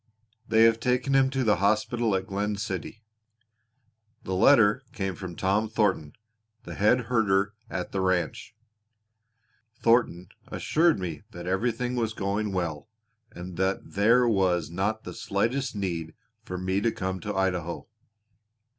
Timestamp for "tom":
5.35-5.69